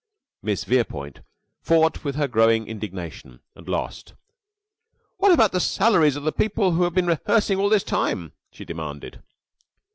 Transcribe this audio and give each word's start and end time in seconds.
Miss 0.41 0.63
Verepoint 0.65 1.21
fought 1.61 2.03
with 2.03 2.15
her 2.15 2.27
growing 2.27 2.65
indignation, 2.65 3.39
and 3.55 3.69
lost. 3.69 4.15
"What 5.17 5.31
about 5.31 5.51
the 5.51 5.59
salaries 5.59 6.15
of 6.15 6.23
the 6.23 6.31
people 6.31 6.71
who 6.71 6.85
have 6.85 6.95
been 6.95 7.05
rehearsing 7.05 7.59
all 7.59 7.69
this 7.69 7.83
time?" 7.83 8.31
she 8.51 8.65
demanded. 8.65 9.21